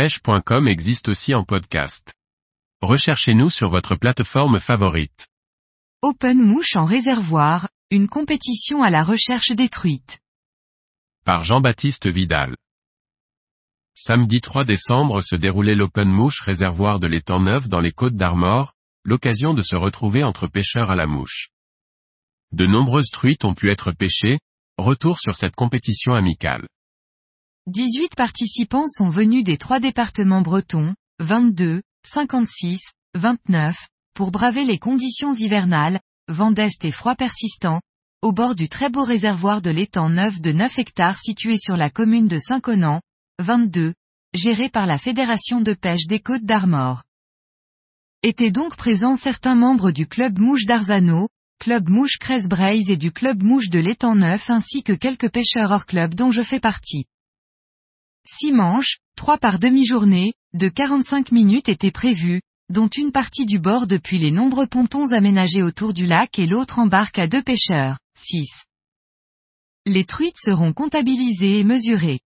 pêche.com 0.00 0.66
existe 0.66 1.10
aussi 1.10 1.34
en 1.34 1.44
podcast. 1.44 2.14
Recherchez-nous 2.80 3.50
sur 3.50 3.68
votre 3.68 3.96
plateforme 3.96 4.58
favorite. 4.58 5.28
Open 6.00 6.38
Mouche 6.38 6.74
en 6.74 6.86
réservoir, 6.86 7.68
une 7.90 8.08
compétition 8.08 8.82
à 8.82 8.88
la 8.88 9.04
recherche 9.04 9.50
des 9.50 9.68
truites. 9.68 10.18
Par 11.26 11.44
Jean-Baptiste 11.44 12.06
Vidal. 12.06 12.56
Samedi 13.92 14.40
3 14.40 14.64
décembre 14.64 15.20
se 15.20 15.36
déroulait 15.36 15.74
l'Open 15.74 16.08
Mouche 16.08 16.40
réservoir 16.40 16.98
de 16.98 17.06
l'étang 17.06 17.40
neuf 17.40 17.68
dans 17.68 17.80
les 17.80 17.92
côtes 17.92 18.16
d'Armor, 18.16 18.72
l'occasion 19.04 19.52
de 19.52 19.60
se 19.60 19.76
retrouver 19.76 20.24
entre 20.24 20.46
pêcheurs 20.46 20.90
à 20.90 20.96
la 20.96 21.06
mouche. 21.06 21.50
De 22.52 22.64
nombreuses 22.64 23.10
truites 23.10 23.44
ont 23.44 23.52
pu 23.52 23.70
être 23.70 23.92
pêchées, 23.92 24.38
retour 24.78 25.18
sur 25.18 25.36
cette 25.36 25.56
compétition 25.56 26.14
amicale. 26.14 26.66
18 27.66 28.16
participants 28.16 28.88
sont 28.88 29.10
venus 29.10 29.44
des 29.44 29.56
trois 29.56 29.78
départements 29.78 30.40
bretons, 30.40 30.94
22, 31.20 31.82
56, 32.04 32.80
29, 33.14 33.86
pour 34.14 34.32
braver 34.32 34.64
les 34.64 34.78
conditions 34.78 35.34
hivernales, 35.34 36.00
vent 36.26 36.50
d'est 36.50 36.84
et 36.84 36.90
froid 36.90 37.14
persistant, 37.14 37.80
au 38.22 38.32
bord 38.32 38.56
du 38.56 38.68
très 38.68 38.88
beau 38.88 39.04
réservoir 39.04 39.62
de 39.62 39.70
l'étang 39.70 40.08
neuf 40.08 40.40
de 40.40 40.50
9 40.50 40.78
hectares 40.80 41.18
situé 41.18 41.58
sur 41.58 41.76
la 41.76 41.90
commune 41.90 42.26
de 42.26 42.38
Saint-Conan, 42.38 43.02
22, 43.38 43.94
géré 44.34 44.68
par 44.68 44.86
la 44.86 44.98
Fédération 44.98 45.60
de 45.60 45.74
pêche 45.74 46.06
des 46.06 46.18
Côtes 46.18 46.44
d'Armor. 46.44 47.04
Étaient 48.24 48.50
donc 48.50 48.74
présents 48.74 49.16
certains 49.16 49.54
membres 49.54 49.92
du 49.92 50.08
club 50.08 50.40
Mouche 50.40 50.64
d'Arzano, 50.64 51.28
club 51.60 51.88
Mouche 51.88 52.16
Cresbraise 52.18 52.90
et 52.90 52.96
du 52.96 53.12
club 53.12 53.44
Mouche 53.44 53.68
de 53.68 53.78
l'étang 53.78 54.16
neuf 54.16 54.50
ainsi 54.50 54.82
que 54.82 54.92
quelques 54.92 55.30
pêcheurs 55.30 55.70
hors 55.70 55.86
club 55.86 56.14
dont 56.14 56.32
je 56.32 56.42
fais 56.42 56.58
partie. 56.58 57.04
Six 58.32 58.52
manches, 58.52 58.98
trois 59.16 59.38
par 59.38 59.58
demi-journée, 59.58 60.34
de 60.54 60.68
45 60.68 61.32
minutes 61.32 61.68
étaient 61.68 61.90
prévues, 61.90 62.42
dont 62.68 62.86
une 62.86 63.10
partie 63.10 63.44
du 63.44 63.58
bord 63.58 63.88
depuis 63.88 64.20
les 64.20 64.30
nombreux 64.30 64.68
pontons 64.68 65.10
aménagés 65.10 65.64
autour 65.64 65.92
du 65.92 66.06
lac 66.06 66.38
et 66.38 66.46
l'autre 66.46 66.78
embarque 66.78 67.18
à 67.18 67.26
deux 67.26 67.42
pêcheurs, 67.42 67.98
6. 68.16 68.46
Les 69.84 70.04
truites 70.04 70.38
seront 70.38 70.72
comptabilisées 70.72 71.58
et 71.58 71.64
mesurées. 71.64 72.20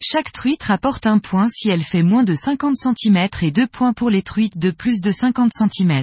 Chaque 0.00 0.32
truite 0.32 0.62
rapporte 0.62 1.06
un 1.06 1.18
point 1.18 1.50
si 1.50 1.68
elle 1.68 1.84
fait 1.84 2.02
moins 2.02 2.24
de 2.24 2.34
50 2.34 2.74
cm 2.74 3.28
et 3.42 3.50
deux 3.50 3.66
points 3.66 3.92
pour 3.92 4.08
les 4.08 4.22
truites 4.22 4.56
de 4.56 4.70
plus 4.70 5.02
de 5.02 5.12
50 5.12 5.52
cm. 5.52 6.02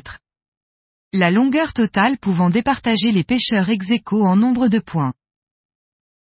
La 1.11 1.31
longueur 1.31 1.73
totale 1.73 2.19
pouvant 2.19 2.51
départager 2.51 3.11
les 3.11 3.23
pêcheurs 3.23 3.69
ex 3.69 3.87
en 4.11 4.35
nombre 4.35 4.67
de 4.67 4.77
points. 4.77 5.13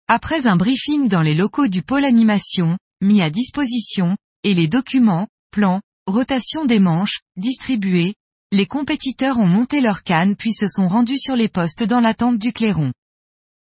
Après 0.08 0.48
un 0.48 0.56
briefing 0.56 1.08
dans 1.08 1.22
les 1.22 1.34
locaux 1.34 1.68
du 1.68 1.82
pôle 1.82 2.04
animation, 2.04 2.76
mis 3.02 3.20
à 3.20 3.28
disposition, 3.28 4.16
et 4.44 4.54
les 4.54 4.68
documents, 4.68 5.28
plans, 5.50 5.82
rotation 6.06 6.64
des 6.64 6.78
manches, 6.78 7.20
distribués, 7.36 8.14
les 8.50 8.66
compétiteurs 8.66 9.38
ont 9.38 9.46
monté 9.46 9.80
leur 9.80 10.02
canne 10.02 10.36
puis 10.36 10.52
se 10.52 10.68
sont 10.68 10.88
rendus 10.88 11.18
sur 11.18 11.36
les 11.36 11.48
postes 11.48 11.82
dans 11.82 12.00
l'attente 12.00 12.38
du 12.38 12.52
clairon. 12.52 12.92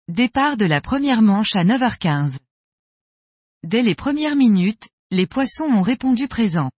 Départ 0.08 0.58
de 0.58 0.66
la 0.66 0.81
première 0.81 1.22
manche 1.22 1.56
à 1.56 1.64
9h15. 1.64 2.38
Dès 3.64 3.81
les 3.81 3.96
premières 3.96 4.36
minutes, 4.36 4.88
les 5.12 5.28
poissons 5.28 5.64
ont 5.64 5.81
répondu 5.81 6.28
présent. 6.28 6.72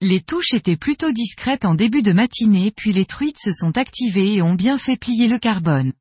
Les 0.00 0.20
touches 0.20 0.52
étaient 0.52 0.76
plutôt 0.76 1.10
discrètes 1.10 1.64
en 1.64 1.74
début 1.74 2.02
de 2.02 2.12
matinée 2.12 2.70
puis 2.70 2.92
les 2.92 3.06
truites 3.06 3.40
se 3.40 3.50
sont 3.50 3.76
activées 3.76 4.34
et 4.34 4.42
ont 4.42 4.54
bien 4.54 4.78
fait 4.78 4.96
plier 4.96 5.26
le 5.26 5.38
carbone. 5.38 5.92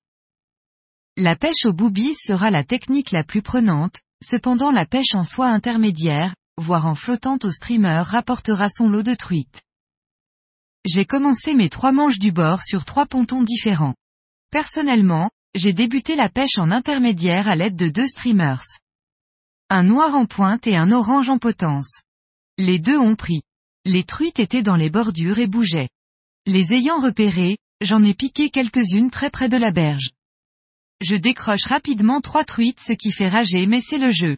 La 1.15 1.35
pêche 1.35 1.65
au 1.65 1.73
boobies 1.73 2.13
sera 2.13 2.51
la 2.51 2.63
technique 2.63 3.09
la 3.11 3.23
plus 3.23 3.41
prenante, 3.41 4.01
cependant 4.23 4.71
la 4.71 4.85
pêche 4.85 5.13
en 5.13 5.23
soie 5.23 5.47
intermédiaire, 5.47 6.35
voire 6.57 6.87
en 6.87 6.95
flottante 6.95 7.45
au 7.45 7.51
streamer 7.51 8.03
rapportera 8.05 8.69
son 8.69 8.89
lot 8.89 9.03
de 9.03 9.15
truites. 9.15 9.63
J'ai 10.85 11.05
commencé 11.05 11.53
mes 11.53 11.69
trois 11.69 11.91
manches 11.91 12.19
du 12.19 12.31
bord 12.31 12.61
sur 12.63 12.85
trois 12.85 13.05
pontons 13.05 13.43
différents. 13.43 13.95
Personnellement, 14.51 15.29
j'ai 15.53 15.73
débuté 15.73 16.15
la 16.15 16.29
pêche 16.29 16.57
en 16.57 16.71
intermédiaire 16.71 17.47
à 17.47 17.55
l'aide 17.55 17.75
de 17.75 17.89
deux 17.89 18.07
streamers. 18.07 18.63
Un 19.69 19.83
noir 19.83 20.15
en 20.15 20.25
pointe 20.25 20.65
et 20.67 20.77
un 20.77 20.91
orange 20.91 21.29
en 21.29 21.39
potence. 21.39 22.01
Les 22.57 22.79
deux 22.79 22.97
ont 22.97 23.15
pris. 23.15 23.41
Les 23.85 24.03
truites 24.03 24.39
étaient 24.39 24.63
dans 24.63 24.75
les 24.75 24.89
bordures 24.89 25.39
et 25.39 25.47
bougeaient. 25.47 25.89
Les 26.45 26.73
ayant 26.73 26.99
repérées, 26.99 27.57
j'en 27.81 28.03
ai 28.03 28.13
piqué 28.13 28.49
quelques-unes 28.49 29.11
très 29.11 29.29
près 29.29 29.49
de 29.49 29.57
la 29.57 29.71
berge. 29.71 30.11
Je 31.01 31.15
décroche 31.15 31.65
rapidement 31.65 32.21
trois 32.21 32.43
truites 32.43 32.79
ce 32.79 32.93
qui 32.93 33.11
fait 33.11 33.27
rager 33.27 33.67
mais 33.67 33.81
c'est 33.81 33.97
le 33.97 34.11
jeu. 34.11 34.37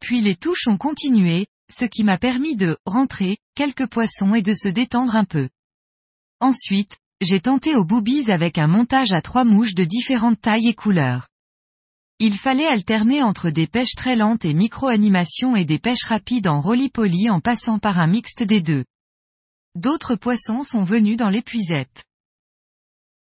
Puis 0.00 0.20
les 0.20 0.36
touches 0.36 0.66
ont 0.66 0.78
continué, 0.78 1.46
ce 1.70 1.84
qui 1.84 2.02
m'a 2.02 2.18
permis 2.18 2.56
de 2.56 2.76
rentrer 2.84 3.38
quelques 3.54 3.88
poissons 3.88 4.34
et 4.34 4.42
de 4.42 4.54
se 4.54 4.68
détendre 4.68 5.14
un 5.14 5.24
peu. 5.24 5.48
Ensuite, 6.40 6.98
j'ai 7.20 7.40
tenté 7.40 7.76
aux 7.76 7.84
boobies 7.84 8.30
avec 8.30 8.58
un 8.58 8.66
montage 8.66 9.12
à 9.12 9.20
trois 9.20 9.44
mouches 9.44 9.74
de 9.74 9.84
différentes 9.84 10.40
tailles 10.40 10.68
et 10.68 10.74
couleurs. 10.74 11.28
Il 12.18 12.36
fallait 12.36 12.66
alterner 12.66 13.22
entre 13.22 13.50
des 13.50 13.66
pêches 13.66 13.94
très 13.94 14.16
lentes 14.16 14.44
et 14.44 14.54
micro-animations 14.54 15.56
et 15.56 15.64
des 15.64 15.78
pêches 15.78 16.04
rapides 16.04 16.48
en 16.48 16.60
roly-poly 16.60 17.30
en 17.30 17.40
passant 17.40 17.78
par 17.78 17.98
un 17.98 18.06
mixte 18.06 18.42
des 18.42 18.60
deux. 18.60 18.84
D'autres 19.74 20.16
poissons 20.16 20.62
sont 20.62 20.82
venus 20.82 21.16
dans 21.16 21.30
l'épuisette. 21.30 22.04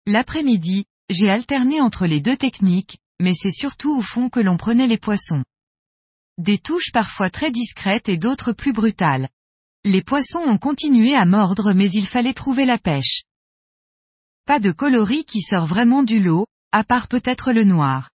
L'après-midi, 0.06 0.86
j'ai 1.10 1.30
alterné 1.30 1.82
entre 1.82 2.06
les 2.06 2.22
deux 2.22 2.38
techniques, 2.38 3.00
mais 3.20 3.34
c'est 3.34 3.52
surtout 3.52 3.96
au 3.96 4.02
fond 4.02 4.30
que 4.30 4.40
l'on 4.40 4.58
prenait 4.58 4.88
les 4.88 4.98
poissons. 4.98 5.44
Des 6.38 6.58
touches 6.58 6.92
parfois 6.94 7.30
très 7.30 7.52
discrètes 7.52 8.08
et 8.08 8.18
d'autres 8.18 8.54
plus 8.54 8.72
brutales. 8.72 9.28
Les 9.84 10.04
poissons 10.04 10.40
ont 10.40 10.58
continué 10.58 11.16
à 11.16 11.26
mordre 11.26 11.74
mais 11.74 11.90
il 11.90 12.06
fallait 12.06 12.34
trouver 12.34 12.66
la 12.66 12.78
pêche. 12.78 13.24
Pas 14.46 14.60
de 14.60 14.72
coloris 14.72 15.26
qui 15.26 15.42
sort 15.42 15.66
vraiment 15.66 16.04
du 16.04 16.20
lot, 16.20 16.46
à 16.72 16.84
part 16.84 17.08
peut-être 17.08 17.52
le 17.52 17.64
noir. 17.64 18.10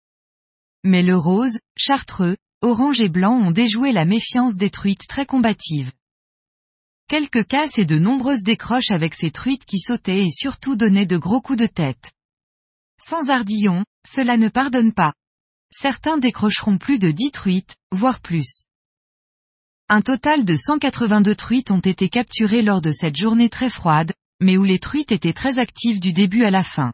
Mais 0.85 1.03
le 1.03 1.17
rose, 1.17 1.59
chartreux, 1.77 2.37
orange 2.61 3.01
et 3.01 3.09
blanc 3.09 3.35
ont 3.35 3.51
déjoué 3.51 3.93
la 3.93 4.05
méfiance 4.05 4.57
des 4.57 4.71
truites 4.71 5.07
très 5.09 5.27
combatives. 5.27 5.93
Quelques 7.09 7.47
casses 7.47 7.79
et 7.79 7.85
de 7.85 7.99
nombreuses 7.99 8.43
décroches 8.43 8.91
avec 8.91 9.15
ces 9.15 9.31
truites 9.31 9.65
qui 9.65 9.79
sautaient 9.79 10.27
et 10.27 10.31
surtout 10.31 10.77
donnaient 10.77 11.07
de 11.07 11.17
gros 11.17 11.41
coups 11.41 11.59
de 11.59 11.67
tête. 11.67 12.13
Sans 13.05 13.29
ardillon, 13.31 13.85
cela 14.07 14.37
ne 14.37 14.49
pardonne 14.49 14.93
pas 14.93 15.13
certains 15.73 16.19
décrocheront 16.19 16.79
plus 16.79 16.99
de 16.99 17.11
10 17.11 17.33
truites, 17.33 17.77
voire 17.91 18.21
plus. 18.21 18.65
Un 19.89 20.01
total 20.01 20.45
de 20.45 20.55
182 20.55 21.35
truites 21.35 21.71
ont 21.71 21.81
été 21.81 22.09
capturées 22.09 22.63
lors 22.63 22.81
de 22.81 22.93
cette 22.93 23.17
journée 23.17 23.49
très 23.49 23.71
froide, 23.71 24.13
mais 24.41 24.57
où 24.57 24.65
les 24.65 24.79
truites 24.79 25.13
étaient 25.13 25.33
très 25.33 25.59
actives 25.59 26.01
du 26.01 26.13
début 26.13 26.45
à 26.45 26.51
la 26.51 26.63
fin. 26.63 26.93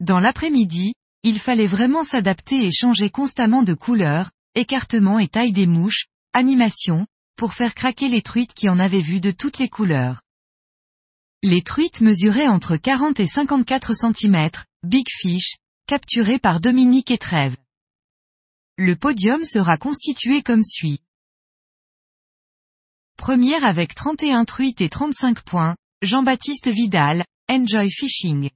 Dans 0.00 0.20
l'après-midi, 0.20 0.94
il 1.24 1.38
fallait 1.38 1.66
vraiment 1.66 2.04
s'adapter 2.04 2.64
et 2.64 2.72
changer 2.72 3.10
constamment 3.10 3.62
de 3.62 3.74
couleur, 3.74 4.30
écartement 4.54 5.18
et 5.18 5.28
taille 5.28 5.52
des 5.52 5.66
mouches, 5.66 6.06
animation, 6.32 7.06
pour 7.36 7.52
faire 7.52 7.74
craquer 7.74 8.08
les 8.08 8.22
truites 8.22 8.54
qui 8.54 8.68
en 8.68 8.78
avaient 8.78 9.00
vu 9.00 9.20
de 9.20 9.30
toutes 9.30 9.58
les 9.58 9.68
couleurs. 9.68 10.22
Les 11.42 11.62
truites 11.62 12.00
mesuraient 12.00 12.48
entre 12.48 12.76
40 12.76 13.20
et 13.20 13.26
54 13.26 13.92
cm, 13.94 14.50
Big 14.84 15.08
Fish, 15.10 15.56
capturées 15.86 16.38
par 16.38 16.60
Dominique 16.60 17.10
et 17.10 17.18
Trèves. 17.18 17.56
Le 18.76 18.94
podium 18.94 19.44
sera 19.44 19.76
constitué 19.76 20.42
comme 20.42 20.62
suit. 20.62 21.00
Première 23.16 23.64
avec 23.64 23.96
31 23.96 24.44
truites 24.44 24.80
et 24.80 24.88
35 24.88 25.42
points, 25.42 25.76
Jean-Baptiste 26.02 26.68
Vidal, 26.68 27.24
Enjoy 27.50 27.90
Fishing. 27.90 28.50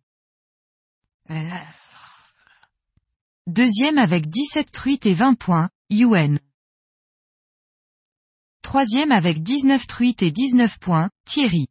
Deuxième 3.49 3.99
avec 3.99 4.29
17 4.29 4.71
truites 4.71 5.07
et 5.07 5.15
20 5.15 5.35
points, 5.35 5.71
Yuen. 5.91 6.39
Troisième 8.63 9.11
avec 9.11 9.43
19 9.43 9.89
truites 9.89 10.23
et 10.23 10.31
19 10.31 10.79
points, 10.79 11.11
Thierry. 11.25 11.67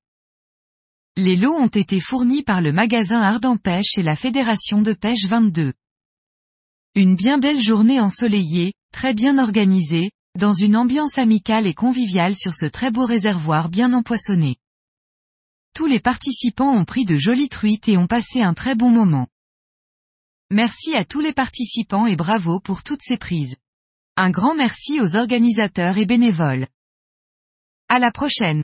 Les 1.17 1.35
lots 1.35 1.55
ont 1.55 1.67
été 1.67 1.99
fournis 1.99 2.41
par 2.41 2.61
le 2.61 2.71
magasin 2.71 3.19
Ardent 3.19 3.57
Pêche 3.57 3.97
et 3.97 4.01
la 4.01 4.15
Fédération 4.15 4.81
de 4.81 4.93
Pêche 4.93 5.25
22. 5.25 5.73
Une 6.95 7.15
bien 7.15 7.37
belle 7.37 7.61
journée 7.61 7.99
ensoleillée, 7.99 8.73
très 8.93 9.13
bien 9.13 9.37
organisée, 9.37 10.11
dans 10.39 10.53
une 10.53 10.77
ambiance 10.77 11.17
amicale 11.17 11.67
et 11.67 11.73
conviviale 11.73 12.33
sur 12.33 12.55
ce 12.55 12.65
très 12.65 12.91
beau 12.91 13.05
réservoir 13.05 13.67
bien 13.67 13.91
empoissonné. 13.91 14.55
Tous 15.73 15.85
les 15.85 15.99
participants 15.99 16.73
ont 16.73 16.85
pris 16.85 17.03
de 17.03 17.17
jolies 17.17 17.49
truites 17.49 17.89
et 17.89 17.97
ont 17.97 18.07
passé 18.07 18.41
un 18.41 18.53
très 18.53 18.75
bon 18.75 18.89
moment. 18.89 19.27
Merci 20.49 20.95
à 20.95 21.03
tous 21.03 21.19
les 21.19 21.33
participants 21.33 22.05
et 22.05 22.15
bravo 22.15 22.61
pour 22.61 22.83
toutes 22.83 23.03
ces 23.03 23.17
prises. 23.17 23.57
Un 24.15 24.29
grand 24.29 24.55
merci 24.55 25.01
aux 25.01 25.17
organisateurs 25.17 25.97
et 25.97 26.05
bénévoles. 26.05 26.67
À 27.89 27.99
la 27.99 28.11
prochaine. 28.11 28.63